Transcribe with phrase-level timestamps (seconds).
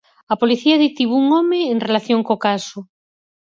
[0.33, 2.79] A policía detivo un home en relación co caso.